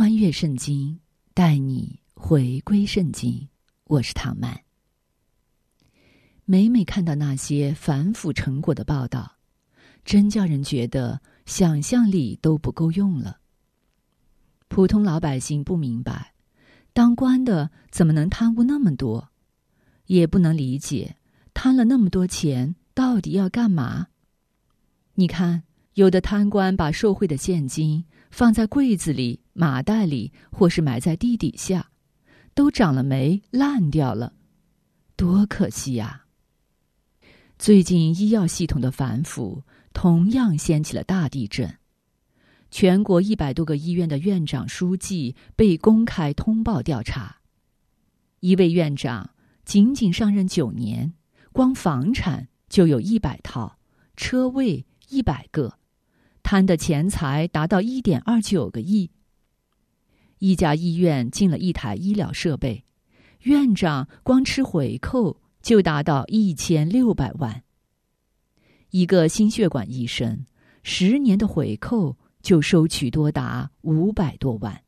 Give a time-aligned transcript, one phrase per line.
[0.00, 0.98] 穿越圣经，
[1.34, 3.46] 带你回归圣经。
[3.84, 4.58] 我是唐曼。
[6.46, 9.36] 每每看到那些反腐成果的报道，
[10.02, 13.40] 真叫人觉得想象力都不够用了。
[14.68, 16.32] 普通老百姓不明白，
[16.94, 19.28] 当官的怎么能贪污那么多，
[20.06, 21.16] 也不能理解
[21.52, 24.06] 贪了那么多钱到底要干嘛。
[25.12, 29.40] 你看，有的贪官把受贿的现金放在柜子里。
[29.52, 31.90] 麻袋里，或是埋在地底下，
[32.54, 34.32] 都长了霉、烂掉了，
[35.16, 36.24] 多可惜呀！
[37.58, 41.76] 最近医药系统的反腐同样掀起了大地震，
[42.70, 47.42] 全国一百多个医院的院长、书记被公开通报调查。
[48.38, 49.34] 一位院长
[49.66, 51.12] 仅仅上任九年，
[51.52, 53.76] 光房产就有一百套，
[54.16, 55.79] 车位一百个，
[56.50, 59.08] 贪的钱财达到一点二九个亿。
[60.40, 62.84] 一家医院进了一台医疗设备，
[63.42, 67.62] 院长光吃回扣就达到一千六百万。
[68.90, 70.44] 一个心血管医生，
[70.82, 74.82] 十年的回扣就收取多达五百多万。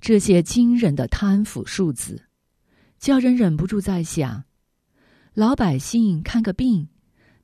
[0.00, 2.28] 这些惊人的贪腐数字，
[3.00, 4.44] 叫人忍不住在想：
[5.32, 6.86] 老百姓看个病，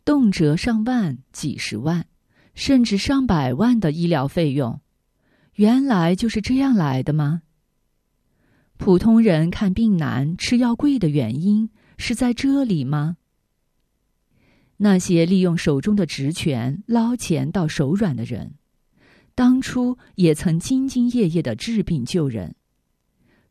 [0.04, 2.06] 动辄上万、几十万，
[2.54, 4.80] 甚至上百万的医疗费用。
[5.54, 7.42] 原来就是这样来的吗？
[8.76, 13.18] 普通人看病难、吃药贵的原因是在这里吗？
[14.78, 18.54] 那些利用手中的职权捞钱到手软的人，
[19.34, 22.56] 当初也曾兢兢业业的治病救人，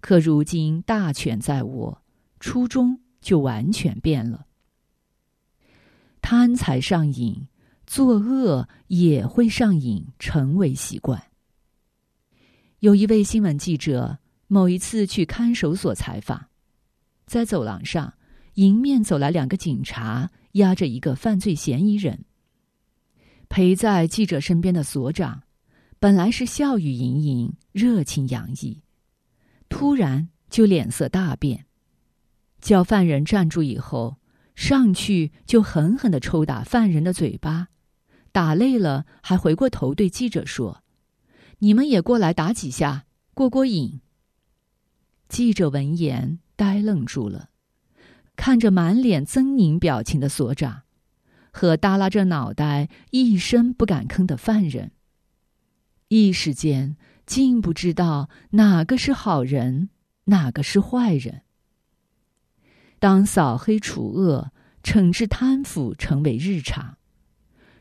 [0.01, 2.01] 可如今大权在握，
[2.39, 4.47] 初衷就完全变了。
[6.21, 7.47] 贪财上瘾，
[7.89, 11.19] 作恶也会上瘾，成为习惯。
[12.81, 16.49] 有一位新闻记者，某一次去看守所采访，
[17.25, 18.13] 在走廊上，
[18.53, 22.25] 迎面走来两个警察，押着一个犯罪嫌疑人。
[23.49, 25.41] 陪在记者身边的所长，
[25.97, 28.83] 本来是笑语盈盈、热情洋溢，
[29.67, 31.65] 突然就脸色大变，
[32.61, 34.17] 叫犯人站住以后，
[34.53, 37.67] 上去就狠狠的抽打犯人的嘴巴，
[38.31, 40.83] 打累了还回过头对记者说。
[41.59, 43.99] 你们也过来打几下，过过瘾。
[45.27, 47.49] 记者闻言呆愣住了，
[48.35, 50.83] 看着满脸狰狞表情的所长，
[51.51, 54.91] 和耷拉着脑袋一声不敢吭的犯人，
[56.07, 56.95] 一时间
[57.25, 59.89] 竟不知道哪个是好人，
[60.25, 61.41] 哪个是坏人。
[62.99, 66.97] 当扫黑除恶、惩治贪腐成为日常，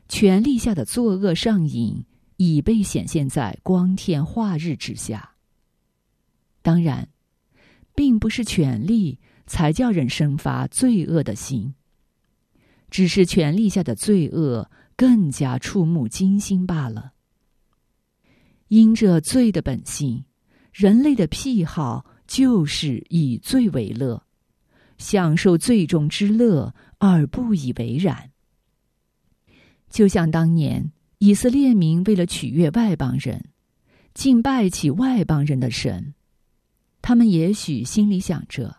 [0.08, 2.04] 权力下的作恶上瘾。
[2.41, 5.34] 已被显现在光天化日之下。
[6.62, 7.08] 当然，
[7.96, 11.74] 并不是权力才叫人生发罪恶的心，
[12.91, 17.12] 只是权力下的罪恶更加触目惊心罢了。
[18.69, 20.25] 因着罪的本性，
[20.72, 24.22] 人类的癖好就是以罪为乐，
[24.96, 28.30] 享受罪中之乐而不以为然。
[29.91, 30.93] 就像当年。
[31.21, 33.47] 以色列民为了取悦外邦人，
[34.15, 36.15] 敬拜起外邦人的神。
[37.03, 38.76] 他们也许心里想着：“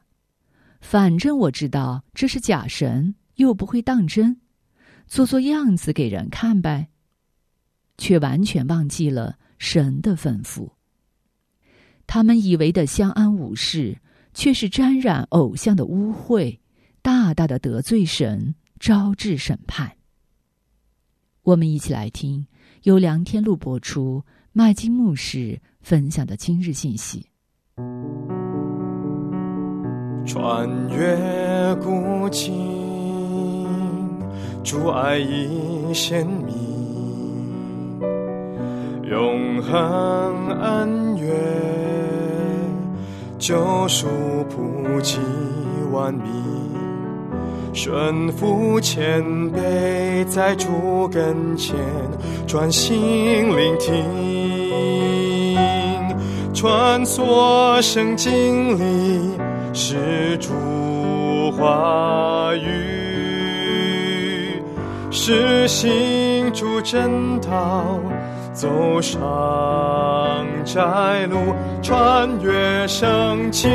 [0.79, 4.39] 反正我知道这是假神，又不会当真，
[5.05, 6.87] 做做样子给人看呗。”
[7.99, 10.71] 却完全忘记了神的吩咐。
[12.07, 13.99] 他们以为的相安无事，
[14.33, 16.57] 却是沾染偶像的污秽，
[17.01, 19.98] 大大的得罪神，招致审判。
[21.43, 22.45] 我们一起来听
[22.83, 27.25] 由梁天禄播出麦金牧师分享的今日信息。
[30.25, 33.65] 穿越古今，
[34.63, 37.99] 主爱已显明，
[39.09, 41.33] 永恒恩怨，
[43.39, 44.07] 救赎
[44.49, 45.17] 普及
[45.91, 46.68] 万民。
[47.73, 51.75] 顺服谦卑，在主跟前
[52.47, 54.03] 专心聆听，
[56.53, 59.37] 穿梭圣经里
[59.73, 60.49] 是主
[61.51, 64.61] 话语，
[65.11, 67.99] 是行主正道，
[68.51, 69.19] 走上
[70.65, 73.69] 窄路，穿越圣经。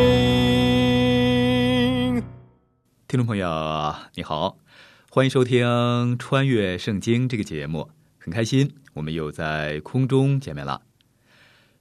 [3.15, 4.59] 听众朋友，你好，
[5.09, 5.65] 欢迎收听
[6.19, 7.89] 《穿越圣经》这个节目，
[8.19, 10.83] 很开心我们又在空中见面了。《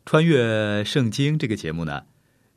[0.05, 2.03] 穿越圣经》这个节目呢，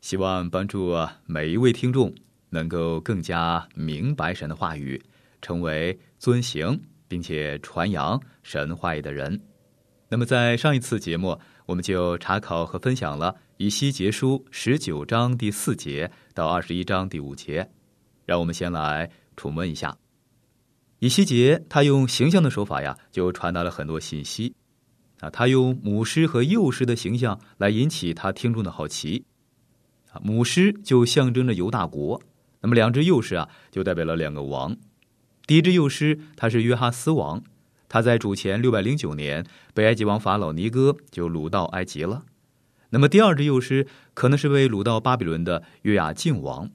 [0.03, 0.95] 希望帮助
[1.25, 2.15] 每一位听众
[2.51, 5.03] 能够更加明白神的话语，
[5.41, 9.41] 成为遵行并且传扬神话语的人。
[10.11, 17.71] 那么，在上一次节目，我们就查考和分享了以西结书十九章第四节到二十一章第五节。
[18.27, 19.97] 让我们先来重温一下，
[20.99, 24.55] 以西结他用形象的手法呀，就传达了很多信息。
[25.21, 29.25] 啊，他用母狮和幼狮的形象来引起他听众的好奇。
[30.13, 32.21] 啊，母狮就象征着犹大国，
[32.61, 34.77] 那么两只幼狮啊，就代表了两个王。
[35.47, 37.43] 第一只幼狮他是约哈斯王，
[37.89, 42.25] 他在主前六百零九年被埃及王法老尼哥就掳到埃及了。
[42.91, 46.69] 那么第二只幼狮可能是被掳到巴比伦的约雅敬王。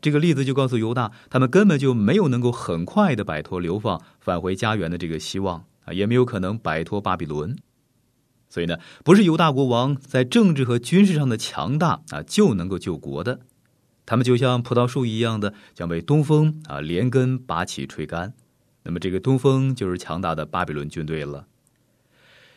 [0.00, 7.56] 这个例子就告诉犹大，他们根本就没有能够很快的摆脱流放、返回家园的这个希望啊，也没有可能摆脱巴比伦。
[8.48, 13.40] 所以呢，不是犹大国王在政治和军事上的强大啊就能够救国的，
[14.06, 18.32] 他们就像葡萄树一样的将被东风啊连根拔起吹干。
[18.84, 21.46] 那么这个东风就是强大的巴比伦军队了。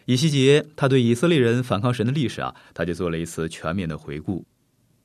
[0.06, 4.46] 以西结他对以色列人反抗神的历史啊，他就做了一次全面的回顾。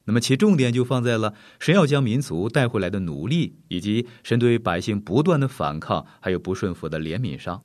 [0.04, 7.62] 那么其重点就放在了神要将民族带回来的努力，以及神对百姓不断的反抗还有不顺服的怜悯上。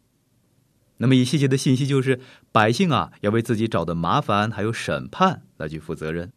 [0.97, 2.19] 那么以细节的信息就是，
[2.51, 6.31] 百姓啊要为自己找的麻烦还有审判来去负责任。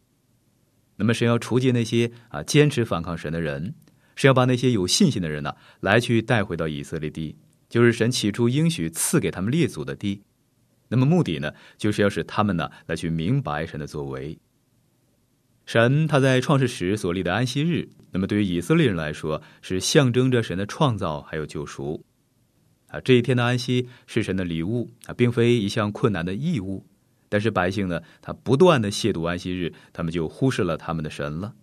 [0.97, 3.73] 那么神要除尽那些啊坚持反抗神的人，
[4.15, 7.35] 是要把那些有信心的人呢来去带回到以色列地，
[7.69, 10.21] 就是神起初应许赐给他们列祖的地。
[10.89, 14.37] 那么目的呢，就是要使他们呢来去明白神的作为。
[15.71, 22.03] 神他在创世时所立的安息日，那么对于以色列人来说，是象征着神的创造还有救赎。
[22.87, 26.85] 啊，这一天的安息是神的礼物啊，并非一项困难的义务。
[27.29, 31.53] 但是百姓呢，他不断的亵渎安息日，他们就忽视了他们的神了。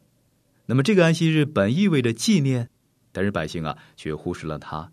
[0.65, 2.71] 那么这个安息日本意味着纪念，
[3.13, 4.91] 但是百姓啊却忽视了他。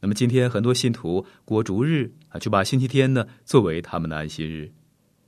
[0.00, 4.72] 那么今天很多信徒过逐日啊，就把星期天呢作为他们的安息日。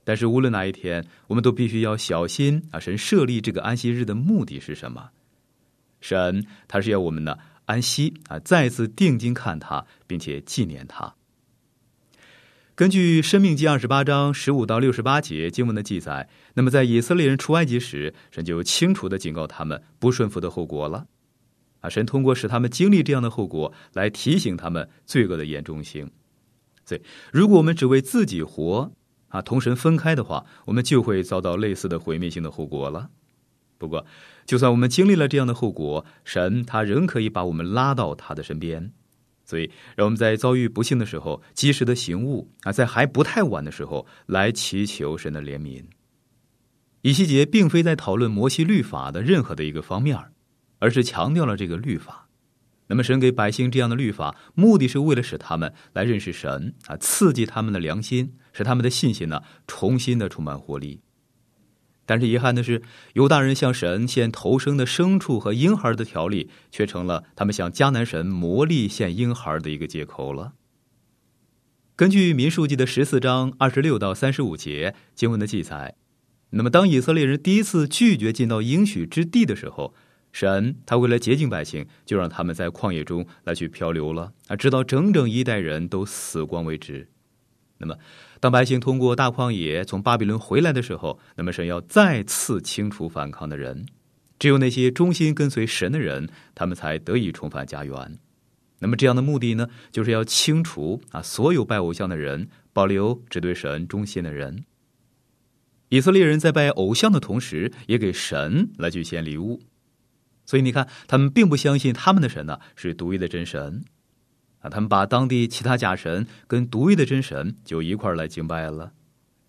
[0.07, 2.79] 但是无论哪一天，我们都必须要小心啊！
[2.79, 5.09] 神设立这个安息日的目的是什么？
[5.99, 11.13] 神他是要我们呢安息啊，再次定睛看他，并且纪念他。
[12.73, 21.07] 根据《生命记》二十八章十五到六十八节经文的记载，那么在以色列人出埃及时，神就清楚的警告他们不顺服的后果了。
[21.81, 26.09] 啊，神通过使他们经历这样的后果，来提醒他们罪恶的严重性。
[26.85, 27.01] 所以，
[27.33, 28.93] 如果我们只为自己活，
[29.29, 33.09] 啊，同神分开的话，我们就会遭到类似的毁灭性的后果了。
[33.77, 34.05] 不过，
[34.45, 38.91] 就算我们经历了这样的后果，神他仍可以把我们拉到他的身边。
[39.45, 45.85] 所以，让我们在遭遇不幸的时候，及时的醒悟啊，在还不太晚的时候来祈求神的怜悯。
[47.01, 50.17] 以西结并非在讨论摩西律法的任何的一个方面，
[50.79, 52.27] 而是强调了这个律法。
[52.87, 61.01] 那么，神给百姓这样的律法，目的是为了使他们来认识神啊，刺激他们的良心，使他们的信心呢重新的充满活力。
[62.07, 62.81] 但是遗憾的是，
[63.13, 70.53] 犹大人向神献头生的牲畜和婴孩的条例，却成了他们向迦南神魔力献婴孩的一个借口了。
[71.95, 75.95] 根据民数记的十四章二十六到三十五节经文的记载，
[76.51, 79.93] 那么当以色列人第一次拒绝进到应许之地的时候。
[80.33, 87.09] 神他为了洁净百姓，就让他们在旷野中来去漂流了啊，直到整整一代人都死光为止。
[87.79, 87.95] 那么，
[88.39, 93.85] 当百姓通过大旷野从巴比伦回来的时候，那么神要再次清除反抗的人，
[94.39, 98.19] 只有那些忠心跟随神的人，他们才得以重返家园。
[98.79, 104.65] 那么这样的目的呢，就是要清除啊所有拜偶像的人，保留只对神忠心的人。
[105.89, 109.61] 以色列人在拜偶像的同时，也给神来去献礼物。
[110.45, 113.83] 所以你看，他们并不相信他们的神呢是独一的真神，
[114.59, 118.91] 啊，他们把当地其他假神跟独一的真神就一块来敬拜了。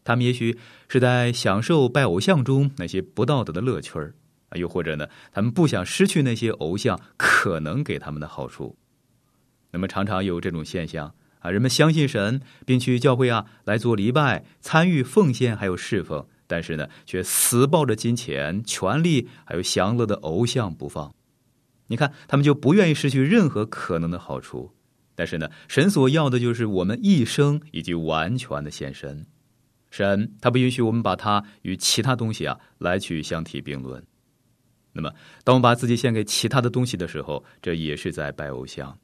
[0.05, 4.15] 他们也许是在享受拜偶像中那些不道德的乐趣儿，
[4.49, 8.77] 啊，又或者呢，他们不想失去那些偶像可能给他们的好处。
[9.71, 21.15] 那么，常常有这种现象啊，人们相信神，并去教会啊来做礼拜、参与奉献，还有侍奉，但是呢，却死抱着金钱、权力还有享乐的偶像不放。
[21.89, 24.73] 你看，他们就不愿意失去任何可能的好处。
[25.19, 29.27] 但是呢，神所要的就是我们一生以及完全的献身。
[29.91, 34.01] 神他不允许我们把它与其他东西啊来去相提并论。
[34.93, 38.97] 那么，当我们把自己献给其他的东西的时候，这也是在拜偶像。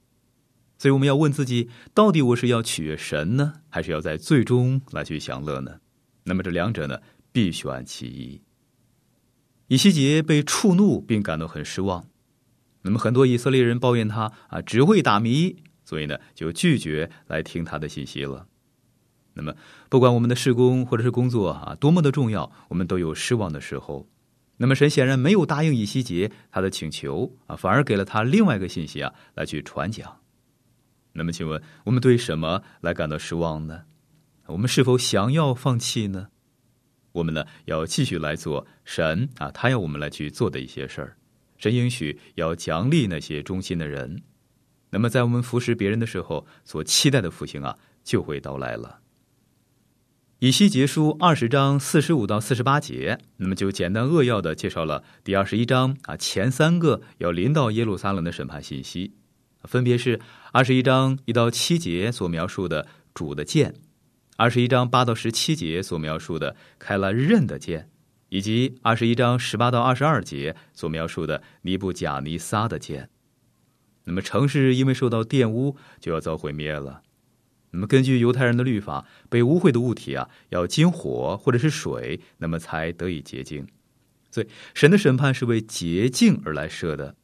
[0.78, 5.80] 所以，我们要问自己：到底我是要取悦神呢，还是要在最终来去享乐呢？
[6.22, 6.96] 那么，这两者呢，
[7.32, 8.40] 必选其一。
[9.66, 12.06] 以西结被触怒，并感到很失望。
[12.82, 18.46] 那么，很多以色列人抱怨他啊，只会打迷，所以呢，就拒绝来听他的信息了。
[19.34, 19.54] 那么，
[19.88, 24.08] 不管我们的事工或者是工作啊，多么的重要，我们都有失望的时候。
[24.56, 30.20] 那么，神显然没有答应以西结他的请求啊，反而给了他另外一个信息啊，来去传讲。
[31.12, 33.82] 那么，请问我们对什么来感到失望呢？
[34.46, 36.28] 我们是否想要放弃呢？
[37.10, 41.16] 我们呢，要继续来做神啊，他要我们来去做的一些事儿。
[41.58, 44.22] 神允许要奖励那些忠心的人。
[44.94, 49.00] 那么，在我们服侍别人的时候，所期待的复兴啊，就会到来了。
[50.38, 59.14] 以西结书二十章四十五到四十八节，那么就简单扼要的介绍了第二十一章啊前三个要临到耶路撒冷的审判信息，
[59.64, 60.20] 分别是
[60.52, 63.74] 二十一章一到七节所描述的主的剑，
[64.36, 67.90] 二十一章八到十七节所描述的开了刃的剑，
[68.28, 73.10] 以及二十一章十八到二十二节所描述的尼布甲尼撒的剑。
[74.04, 77.02] 那么城市因为受到玷污，就要遭毁灭了。
[77.70, 83.66] 那么，根据犹太人的律法，被污秽的物体啊，要经火或者是水，那么才得以洁净。
[84.30, 87.16] 所以，神的审判是为洁净而来设的。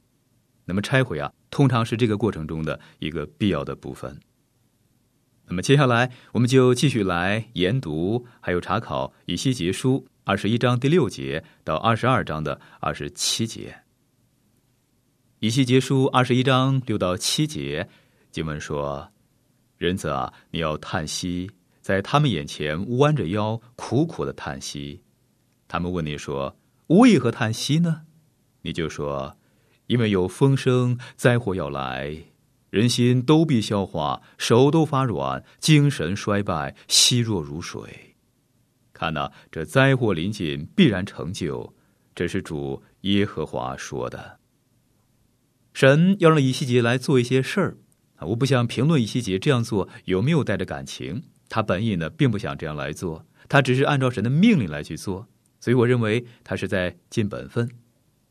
[0.65, 4.19] 那么，拆毁啊，通常是这个过程中的一个必要的部分。
[5.47, 13.83] 那么，接下来我们就继续来研读，还有查考以西结书二十一章第六节到二十二章的二十七节。
[15.43, 17.89] 以西结书二十一章六到七节
[18.31, 19.11] 经文说。
[19.79, 25.01] 人子啊，你要叹息，在他们眼前弯着腰，苦苦的叹息。
[25.67, 26.55] 他们问你说
[26.89, 28.03] ：“为何叹息呢？”
[28.61, 29.39] 你就说
[29.89, 32.15] ：“因为有风声，灾祸要来，
[32.69, 38.15] 人心都必消化，手都发软，精神衰败，息弱如水。
[38.93, 41.75] 看呐，这灾祸临近，必然成就。
[42.15, 44.40] 这是主耶和华说的。
[45.73, 47.77] 神要让以西结来做一些事儿。”
[48.17, 55.27] 啊我不想评论以西结这样做有没有带着感情，他本意呢并不想这样来做，他只是按照神的命令来去做，
[55.59, 57.71] 所以我认为他是在尽本分，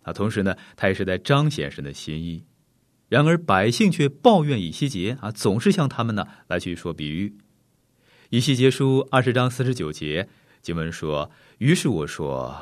[0.04, 2.46] 啊，同时呢他也是在彰显神的心意。
[3.08, 7.36] 然而百姓却抱怨以西结啊，总是向他们呢来去说比喻。
[8.30, 10.30] 以西结书二十章四十九节
[10.62, 12.56] 经文说：“于是我说，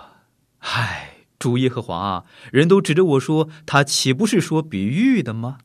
[0.59, 5.59] 嗨，主耶和华啊，人都指着我说，他岂不是说比喻的吗？”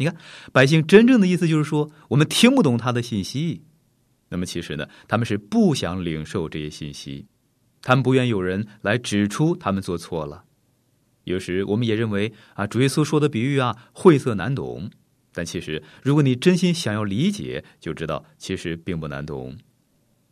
[0.00, 0.16] 你看，
[0.52, 3.62] 百姓真正的意思就是说，我们听不懂他的信息。
[4.28, 7.26] 那么其实呢，他们是不想领受这些信息，
[7.82, 10.44] 他们不愿有人来指出他们做错了。
[11.24, 14.90] 有时我们也认为啊，主耶稣说的比喻啊晦涩难懂，
[15.32, 19.56] 但其实如果你真心想要理解，就知道其实并不难懂。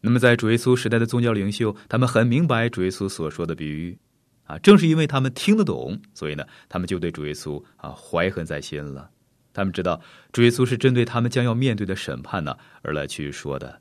[0.00, 3.98] 那么在主耶稣时代的宗教领袖，他们很明白主耶稣所说的比喻
[4.46, 9.10] 啊，正是因为他们听得懂，所以呢，他们就对主耶稣啊怀恨在心了。
[9.52, 10.00] 他们知道
[10.32, 13.80] 主耶稣是针对他们将要面对的审判呢而来去说的。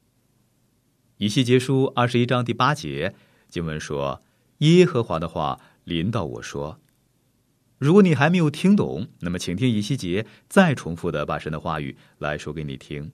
[1.17, 3.13] 以西结书二十一章第八节
[3.47, 4.23] 经文说
[4.59, 6.79] ：“耶和华的话临到我说，
[7.77, 13.11] 如果你还没有听懂，那么请听以西结再重复的把神的话语来说给你听。”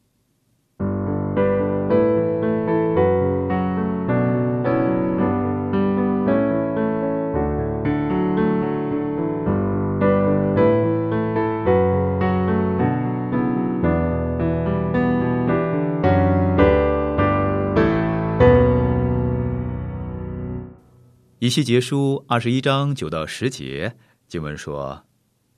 [21.52, 23.98] 西结书二十一章九到十节
[24.30, 25.06] 经文说：“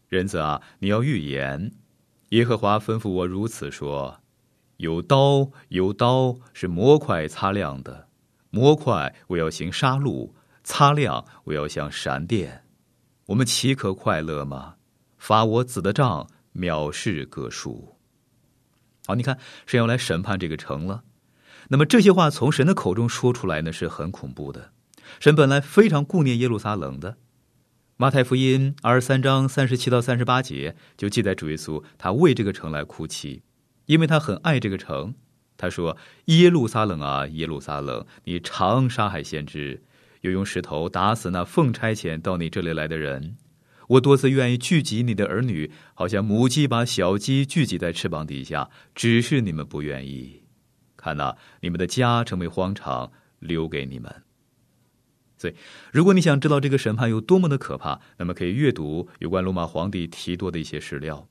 [0.10, 1.72] 人子啊，你要预言。
[2.30, 4.20] 耶和华吩咐我如此说：
[4.78, 8.08] 有刀，有刀是磨快擦亮的，
[8.50, 10.32] 磨快我要行杀戮，
[10.64, 12.64] 擦亮我要像闪电。
[13.28, 14.78] 我们岂可快乐吗？
[15.20, 17.96] 罚我子的杖，藐视各数。
[19.06, 21.04] 好，你看，神要来审判这个城了。
[21.68, 24.74] 那么这些话从神的口中说出来呢，是很恐怖的。”
[25.20, 27.18] 神本来非常顾念耶路撒冷的，
[27.98, 33.44] 马太福音二十三章三十七到三十八节就记载主耶稣他为这个城来哭泣，
[33.86, 35.16] 因为他很爱这个城。
[35.56, 39.82] 他说：“耶路撒冷啊，耶路撒冷，你常杀害先知，
[40.22, 43.38] 又用石头打死那奉差遣到你这里来的人。
[43.88, 50.42] 我多次愿意聚集你的儿女，好像母鸡把小鸡聚集在翅膀底下，只是你们不愿意。
[50.98, 54.12] 看呐，你们的家成为荒场，留给你们。”
[55.44, 55.56] 所以，
[55.92, 61.28] 如果你想知道这个审判有多么的可怕，那么可以阅读有关罗马皇帝提多的一些史料。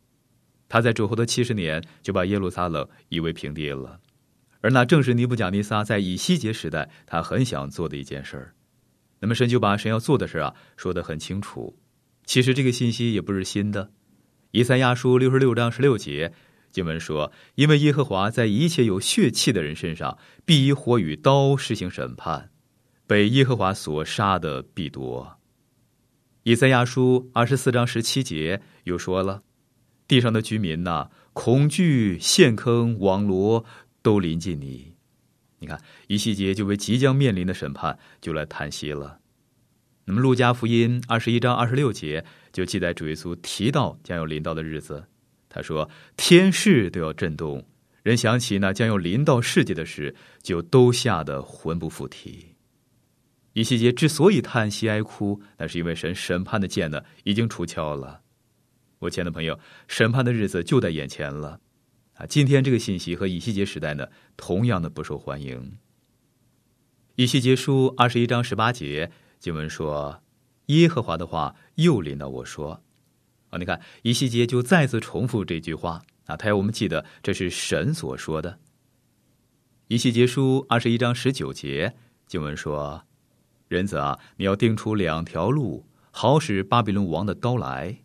[0.69, 3.99] 他在主后的七十年就把耶路撒冷夷为平地了。
[4.61, 8.55] 而那正是尼布贾尼撒在以西结时代他很想做的一件事儿。
[9.21, 11.79] 那么神就把神要做的事啊说得很清楚。
[12.27, 13.93] 其实这个信息也不是新的。
[14.51, 16.35] 以赛亚书六十六章十六节
[16.71, 22.51] 经文说：“因为耶和华在一切有血气的人身上必以火与刀施行审判，
[23.13, 25.37] 被耶和华所杀的必多。”
[26.45, 29.43] 以赛亚书二十四章十七节又说了
[30.09, 33.65] ：“地上的居民呐，恐惧陷坑网罗。”
[34.03, 34.97] 都临近你，
[35.61, 39.21] 你看一细节就为即将面临的审判就来叹息了。
[40.07, 45.05] 那么路加福音二十一章二十六节就记载主耶稣提到将要临到的日子，
[45.49, 47.65] 他说天势都要震动，
[48.03, 52.52] 人想起那将要临到世界的事，就都吓得魂不附体。
[53.55, 58.23] 以西结之所以叹息哀哭，那是因为神审判的剑呢已经出鞘了。
[59.01, 61.61] 我亲爱的朋友，审判的日子就在眼前了。
[62.15, 64.07] 啊，今天这个信息和以西结时代呢，
[64.37, 65.79] 同样的不受欢迎。
[67.17, 70.23] 以西结书二十一章十八节经文说
[70.67, 72.83] ：“耶和华的话又临到我说，
[73.51, 78.59] 啊，你看以西结就再次重复这句话啊，他要我们记得这是神所说的。”
[79.89, 81.95] 以西结书二十一章十九节
[82.27, 83.05] 经文说
[83.73, 87.99] ：“人子啊，你要定出两条路，好使巴比伦王的刀来，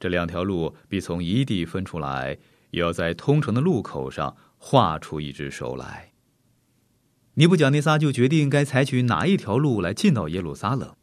[0.00, 2.38] 这两条路必从一地分出来。”
[2.72, 6.12] 也要在通城的路口上画出一只手来。
[7.34, 10.94] 尼布贾尼撒就决定该采取哪一条路来进到耶路撒冷。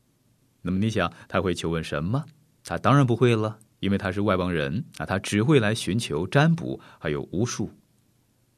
[0.62, 2.26] 那么你想他会求问什么？
[2.64, 7.72] 他当然不会了，因为他是外邦人啊，他只会来寻求占卜，还有巫术。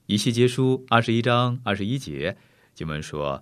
[0.07, 2.35] 以西结书二十一章二十一节
[2.73, 3.41] 经文说：“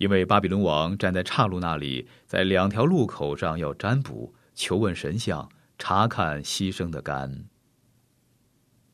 [0.00, 7.44] 因为巴比伦王站在岔路那里，在两条路口上要占卜，求问神像，查看牺牲的肝。”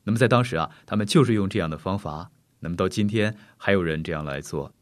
[0.03, 2.31] 那么在当时啊，他们就是用这样的方法。
[2.59, 4.73] 那么到今天还有人这样来做。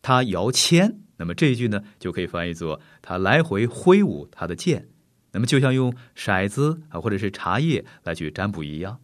[0.00, 4.86] 他摇签，那么这一句呢就可以翻译作他来回挥舞他的剑，
[5.32, 9.00] 那么就像用骰子啊或者是茶叶来去占卜一样。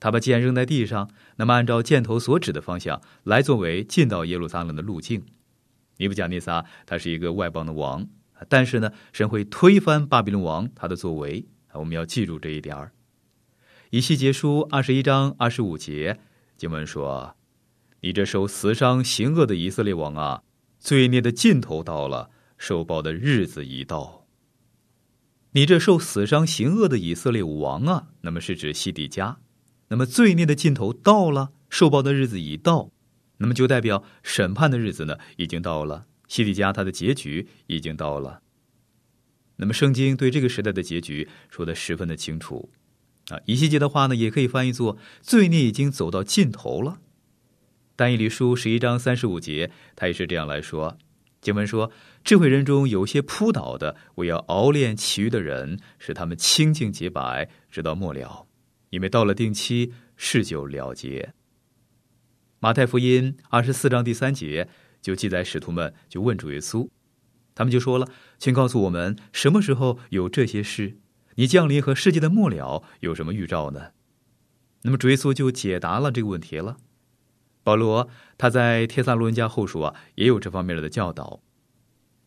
[0.00, 5.24] 他把剑扔在地上，那么按照箭头所指的方向来作为进到耶路撒冷的路径。
[6.00, 8.08] 尼布甲尼撒他是一个外邦的王，
[8.48, 12.92] 但是呢，神会推翻巴比伦王他的作为，我们要记住这一点儿。
[13.90, 16.18] 以西结书二十一章二十五节
[16.56, 17.36] 经文说
[18.00, 20.42] ：“你这受死伤行恶的以色列王啊，
[20.78, 24.26] 罪孽的尽头到了，受报的日子已到。
[25.52, 29.36] 你这受死伤行恶的以色列王啊，那么是指西底家。
[29.88, 32.90] 那么罪孽的尽头到了，受报的日子已到，
[33.40, 38.42] 那么就代表审判的日子呢已经到了，西底家他的结局已经到了。
[39.56, 42.70] 那么圣经对这个时代的结局说的十分的清楚。”
[43.30, 47.00] 啊，以西结的话呢，也可以翻译作“罪孽已经走到尽头了”。
[47.94, 50.98] 但以理书十一章三十五节，他也是这样来说。
[51.40, 51.92] 经文说
[52.24, 58.46] ：“智慧人中有些扑倒的，我要熬炼其余的人，使他们清净洁白，直到末了。
[58.90, 61.32] 因为到了定期，事就了结。”
[62.62, 64.68] 马太福音二十四章第三节
[65.00, 66.90] 就记载，使徒们就问主耶稣，
[67.54, 68.06] 他们就说了
[68.38, 70.98] ：“请告诉我们，什么时候有这些事？”
[71.36, 73.92] 你降临和世界的末了有什么预兆呢？
[74.82, 76.76] 那么主耶稣就解答了这个问题了。
[77.62, 81.40] 保罗他在帖撒罗尼迦后书啊也有这方面的教导。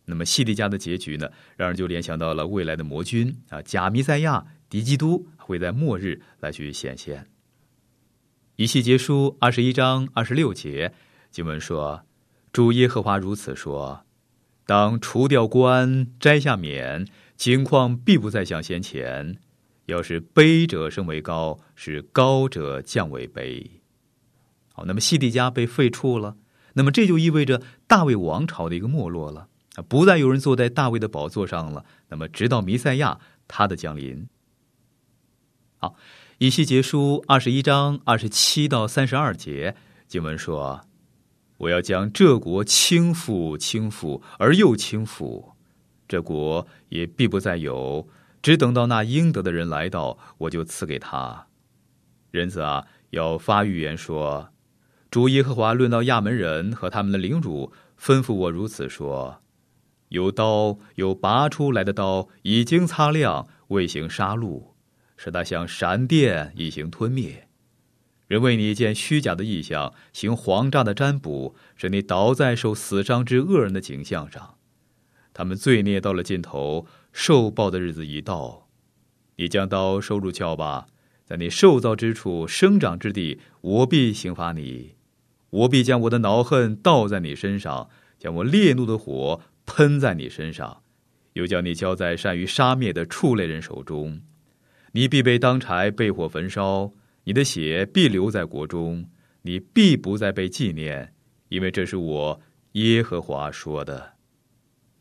[0.06, 7.28] 那么西底家的结局呢，让人就联想到了未来的魔君啊，假弥赛亚、敌基督会在末日来去显现。
[8.56, 10.94] 以西结书二十一章二十六节
[11.32, 12.04] 经文说
[12.54, 14.06] ：“主耶和华如此说：
[14.66, 19.40] 当除掉冠，摘下冕。”情况必不再像先前，
[19.88, 23.68] 要是卑者升为高，是高者降为卑。
[24.72, 26.38] 好，那么西底家被废黜了，
[26.74, 31.84] 那么这就意味着大卫王朝的一个没落了啊，不再有人坐在大卫的宝座上了。
[32.10, 34.28] 那么直到弥赛亚他的降临。
[35.78, 35.96] 好，
[36.44, 39.78] 以西结书二十一章二十七到三十二节
[40.10, 40.82] 经文说
[41.56, 45.54] ：“我要将这国倾覆，倾覆而又倾覆。”
[46.06, 48.10] 这国也必不再有。
[48.42, 51.48] 只等到那应得的人来到，我就赐给他。
[52.30, 54.50] 人子啊，要发预言说：
[55.10, 59.42] 主耶和华论到亚门人和他们的领主，吩咐我如此说：
[60.10, 64.73] 有刀，有拔出来的刀，已经擦亮，未行杀戮，
[65.18, 67.48] 使他像闪电，一行吞灭。
[68.28, 74.56] 人为你见虚假的异象，行谎诈的占卜，使你倒在受死伤之恶人的景象上。
[75.34, 76.88] 他们罪孽到了尽头。
[77.16, 78.68] 受报的日子一到，
[79.36, 80.88] 你将刀收入鞘吧，
[81.24, 84.96] 在你受造之处、生长之地，我必刑罚你；
[85.52, 90.82] 我必将我的恼恨倒在你身上，将我烈怒的火喷在你身上，
[91.34, 94.22] 又将你交在善于杀灭的畜类人手中。
[94.94, 99.10] 你必被当柴被火焚烧，你的血必留在国中，
[99.42, 101.14] 你必不再被纪念，
[101.50, 102.42] 因为这是我
[102.74, 104.14] 耶和华说的。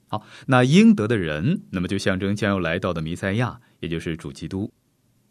[0.09, 4.73] 好，那应得的人，那么就象征将要来到的弥赛亚，也就是主基督，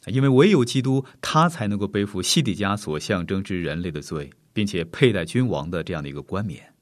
[0.05, 6.73] 因为唯有基督，他才能够背负西底家所象征之人类的罪，并且佩戴君王的这样的一个冠冕。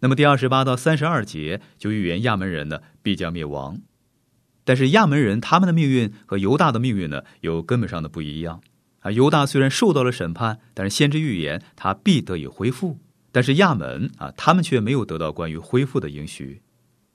[0.00, 3.78] 那么第二十八到三十二节就预言亚门人呢必将灭亡，
[4.64, 8.60] 但是亚门人他们的命运和犹大的命运呢有根本上的不一样
[9.00, 9.10] 啊。
[9.10, 12.98] 犹大虽然受到了审判，但是先知预言他必得以恢复，
[13.32, 16.62] 但是亚门啊，他们却没有得到关于恢复的应许。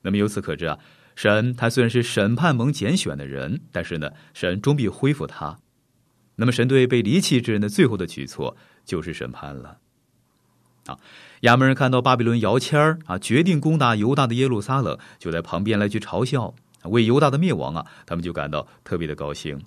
[0.02, 0.78] 那么由此可知啊，
[1.16, 5.58] 神他虽然是审判蒙拣选的人，但是呢，神终必恢复他。
[6.36, 8.56] 那么神对被离弃之人的最后的举措
[8.86, 9.80] 就是审判了。
[10.86, 10.98] 啊，
[11.42, 19.62] 亚门人看到巴比伦摇签儿啊，决定攻打犹大的耶路撒冷，就在旁边来去嘲笑，为犹大的灭亡啊，他们就感到特别的高兴。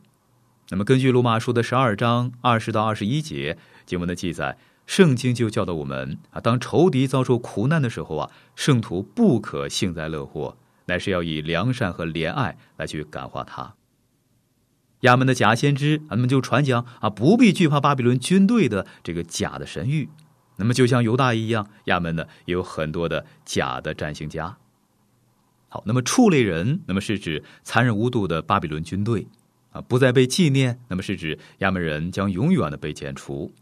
[0.71, 4.59] 那么根据罗马书的十二章二十到二十一节经文的记载。
[4.87, 13.75] 圣经就教导我们啊，当仇敌遭受苦难的时候啊，圣徒不可幸灾乐祸，乃是要以良善和怜爱来去感化他。
[15.03, 20.09] 亚门的假先知，他们就传讲啊，不必惧怕巴比伦军队的这个假的神谕。
[20.57, 24.59] 那么，就像犹大一样，亚门呢也有很多的假的占星家。
[25.73, 29.27] 好，那么畜类人，那么是指残忍无度的巴比伦军队
[29.71, 33.55] 啊，不再被纪念，那么是指亚门人将永远的被剪除。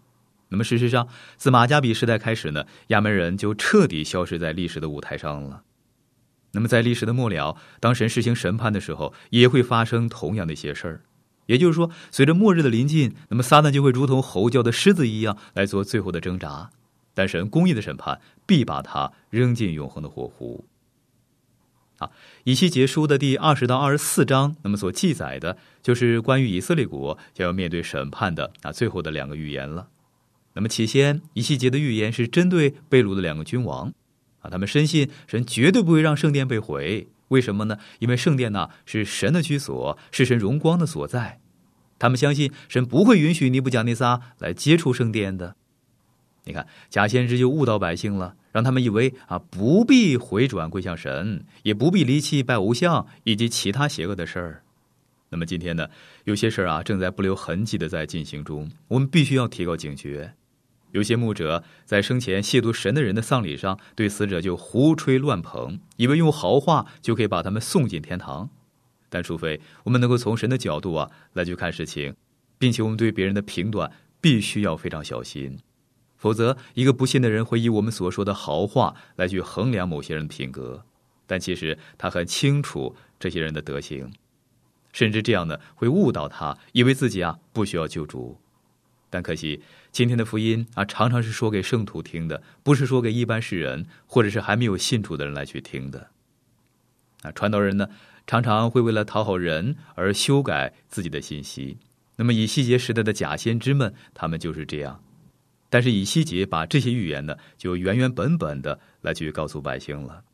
[0.49, 5.63] 那么，事实上，自马加比时代开始呢，亚门人就彻底消失在历史的舞台上了。
[6.53, 11.03] 那么，在历史的末了，当神实行审判的时候，也会发生同样的一些事儿。
[11.45, 16.71] 也就是说，随着末日的临近，那么撒旦就会如同吼叫的狮子一样来做最后的挣扎。
[17.13, 20.65] 但神公义的审判必把他扔进永恒的火湖。
[21.99, 22.11] 啊，
[22.45, 29.89] 以西结书的第二十到二十四章，那么所记载的就是关于以色列国将要面对审判的啊最后的两个预言了。
[30.55, 33.93] 那么起先，以西结的预言是针对贝鲁的两个君王，
[34.41, 37.09] 啊，他们深信神绝对不会让圣殿被毁。
[37.29, 37.77] 为什么呢？
[37.99, 41.41] 因为圣殿呢是神的居所，是神荣光的所在。
[41.99, 45.57] 他们相信神不会允许尼布甲尼撒来接触圣殿的。
[46.49, 54.63] 你看，假先知就误导百姓了，让他们以为啊不必回转归向神，也不必离弃拜偶像以及其他邪恶的事儿。
[55.29, 55.87] 那么今天呢，
[56.25, 60.33] 有些事儿啊正在不留痕迹的在进行中，我们必须要提高警觉。
[60.93, 68.49] 有些牧者在生前亵渎神的人的丧礼上，对死者就胡吹乱捧，以为用好话就可以把他们送进天堂。
[69.11, 72.15] 但除非我们能够从神的角度啊来去看事情，
[72.59, 75.59] 并且我们对别人的评断必须要非常小心，
[76.19, 80.85] 否则一个不信的人会以我们所说的好话来去衡量某些人的品格，
[81.27, 84.13] 但其实他很清楚这些人的德行，
[84.93, 88.37] 甚至这样呢会误导他，以为自己啊不需要救主。
[89.11, 96.11] 但可惜，今天的福音啊，常常是说给圣徒听的，不是说给一般世人，或者是还没有信主的人来去听的。
[97.23, 97.89] 啊，传道人呢，
[98.27, 101.79] 常常会为了讨好人而修改自己的信息。
[102.17, 105.03] 那么，以西结时代的假先知们，他们就是这样。
[105.71, 110.25] 但是，以西结把这些预言呢，就原原本本的来去告诉百姓了。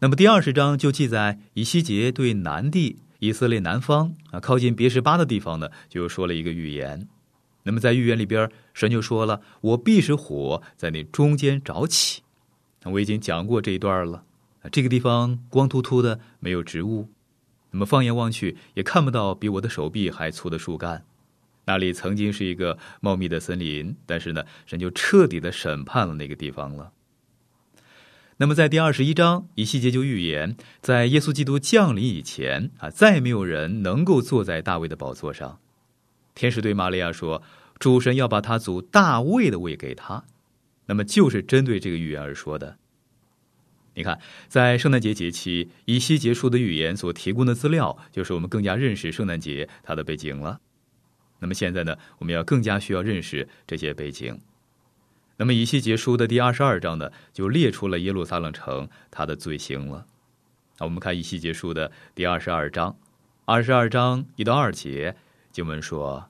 [0.00, 7.08] 那么，第二十章就记载以西结对南地以色列南方啊，靠近别什巴的地方呢，就说了一个预言。
[7.64, 12.22] 那么在预言里边，神就说了：“我必使火在那中间着起。”
[12.84, 14.24] 我已经讲过这一段了。
[14.72, 17.10] 这个地方光秃秃的，没有植物。
[17.72, 21.04] 那么放眼望去，也看不到比我的手臂还粗的树干。
[21.68, 26.92] 那里曾经是一个茂密的森林，但是呢，神就彻底的审判了那个地方了。
[28.38, 35.60] 那么在第二十一章，以西结就预言，在耶稣基督降临以前啊，再没有人能够坐在大卫的宝座上。
[36.34, 37.42] 天使对玛利亚说
[37.78, 40.24] ：“主神要把他祖大卫的位给他。”
[40.88, 42.78] 那么就是针对这个预言而说的。
[43.92, 50.60] 你看，在圣诞节节期，以西结束的预言所提供的资料，就是我们更加认识圣诞节它的背景了。
[51.38, 54.40] 那么现在呢，我们要更加需要认识这些背景。
[55.36, 60.04] 那么以西结书的第二十二章呢，就列出了耶路撒冷城它的罪行了。
[60.78, 62.96] 那我们看以西结书的第二十二章，
[63.44, 65.16] 二十二章一到二节
[65.52, 66.28] 经文说：“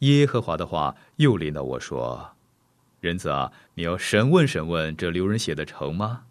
[0.00, 2.36] 耶和华的话又临到我说，
[3.00, 6.22] 人子啊，你要审问审问这留人写的城吗？”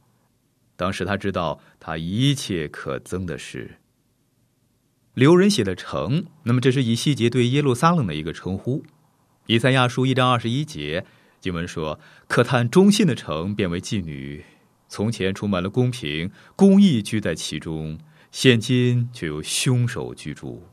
[0.76, 3.78] 当时他知道他一切可憎的事。
[5.14, 8.84] 留人写的城，那么这是以西结对耶路撒冷的一个称呼。
[9.46, 11.06] 以赛亚书一章二十一节
[11.40, 14.44] 经文说：“可叹忠信的城变为妓女，
[14.88, 18.00] 从前充满了公平公义居在其中，
[18.32, 20.64] 现今却有凶手居住。”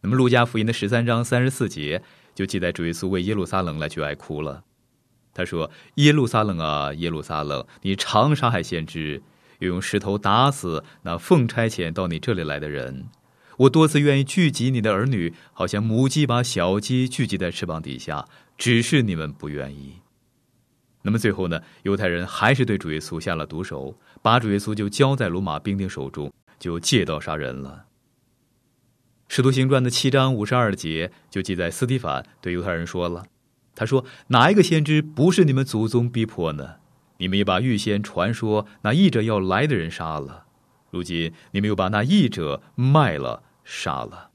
[0.00, 2.02] 那么路加福音的十三章三十四节
[2.34, 4.64] 就记载主耶稣为耶路撒冷来去哀哭了。
[5.34, 9.22] 他说：“耶路撒冷啊，耶路撒冷，你常杀害先知，
[9.58, 13.06] 又用石头打死那奉差遣到你这里来的人。
[13.58, 18.26] 我多次愿意聚集你的儿女，好像母鸡把小鸡聚集在翅膀底下，
[18.58, 19.94] 只是你们不愿意。
[21.02, 21.60] 那么最后呢？
[21.82, 27.84] 犹太人还是对主耶稣下了毒手，把主耶稣就交在罗马兵丁手中，就借刀杀人了。”
[29.28, 33.24] 使徒行传的七章五十二节就记载，斯蒂凡对犹太人说了。
[33.74, 36.76] 他说：“哪一个先知不是你们祖宗逼迫呢？
[37.18, 40.43] 你们也把预先传说那译者要来的人杀了，
[40.94, 44.30] 如今你们又把那译者卖了、杀了。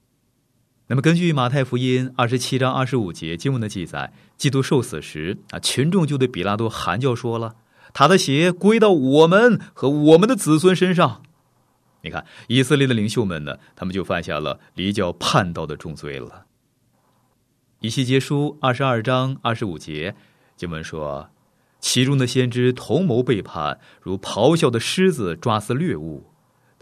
[0.87, 7.55] 那么，根据马太福音二十七章二十五节经文的记载，基督受死时啊，群众就对比拉多喊叫说了
[7.93, 11.23] ：‘他的血归到我们和我们的子孙身上。’
[12.03, 16.45] 你看，以色列的领袖们呢，他们就犯下了离教叛道的重罪了。”
[17.79, 20.13] 以西结书二十二章二十五节
[20.57, 21.29] 经文说
[21.79, 26.28] ：“其中的先知同谋背叛，如咆哮的狮子抓死掠物，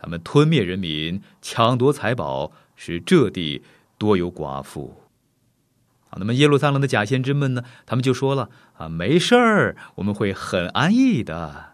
[0.08, 3.62] 我们吞灭人民，抢夺财宝，使这地
[3.98, 5.04] 多有寡妇。”
[6.10, 7.64] 啊，那么耶路撒冷的假先知们呢？
[7.86, 11.74] 他们就说了：“啊，没事儿，我们会很安逸的。”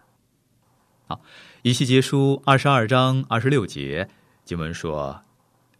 [1.06, 1.20] 好，
[1.62, 4.08] 以西结书二十二章二十六节
[4.44, 5.22] 经文说。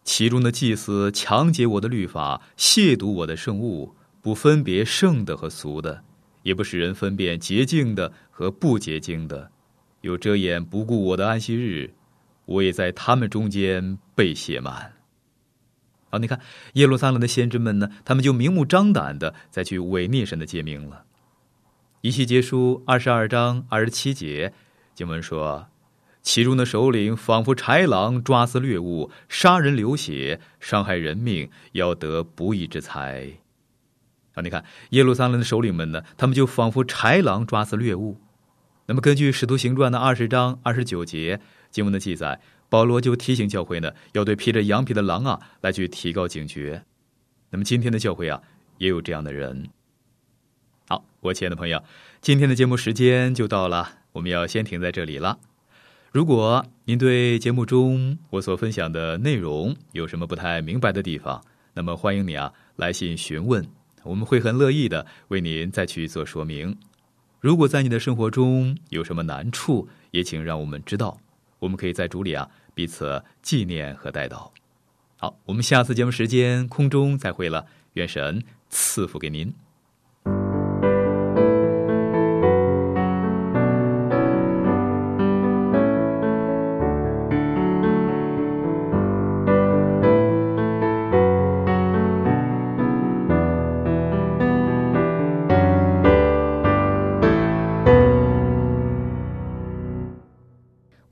[0.05, 6.03] 其中的祭司强解我的律法，亵渎我的圣物，不分别圣的和俗的，
[6.43, 9.51] 也不使人分辨洁净的和不洁净的，
[10.01, 11.95] 又遮掩不顾我的安息日，
[12.45, 14.93] 我也在他们中间被写满。
[16.09, 16.39] 好，你看
[16.73, 21.03] 耶路撒冷的先知们呢，他们就明目张胆的再去违逆神的诫命了。
[22.01, 24.53] 一系结书二十二章二十七节
[24.93, 25.67] 经文说。
[26.27, 33.29] 其中的首领仿佛豺狼，抓死掠物，杀人流血，伤害人命，要得不义之财。
[34.33, 38.19] 啊，你看耶路撒冷的首领们呢，他们就仿佛豺狼，抓死掠物。
[38.87, 41.39] 那么，根据《使徒行传》的二十章二十九节
[41.75, 46.81] 经文的记载，保罗就提醒教会呢，要对披着羊皮的狼啊，来去提高警觉。
[47.49, 48.41] 那么，今天的教会啊，
[48.77, 49.67] 也有这样的人。
[50.87, 51.83] 好，我亲爱的朋友，
[52.21, 55.37] 今天的节目时间就到了，我们要先停在这里了。
[56.13, 63.67] 如果您对节目中我所分享的内容有什么不太明白的地方，那么欢迎你啊来信询问，
[64.03, 66.73] 我们会很乐意的为您再去做说明。
[67.41, 71.19] 如果在你的生活中有什么难处，也请让我们知道，
[71.59, 74.49] 我们可以在主里啊彼此纪念和带祷。
[75.17, 79.53] 好，我们下次节目时间空中再会了，愿神赐福给您。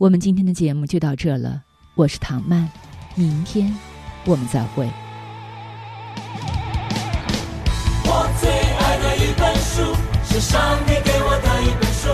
[0.03, 1.61] 我们今天的节目就到这了，
[1.95, 2.69] 我是唐曼，
[3.15, 3.73] 明天
[4.25, 4.85] 我们再会。
[8.03, 12.09] 我最爱的一本书是上帝给我的一本书，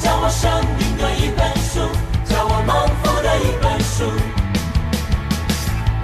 [0.00, 1.80] 叫我生命的一本书，
[2.32, 4.04] 叫我蒙福的一本书。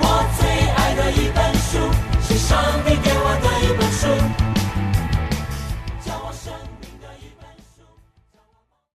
[0.01, 1.79] 我最爱的一本书
[2.21, 4.44] 是上帝给我的一本书。